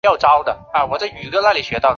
[0.03, 0.43] 先后参加过
[0.73, 1.61] 黄桥战役等战役。